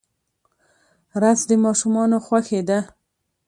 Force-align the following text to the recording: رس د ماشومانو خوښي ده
رس 1.21 1.39
د 1.49 1.51
ماشومانو 1.65 2.17
خوښي 2.25 2.61
ده 2.69 2.79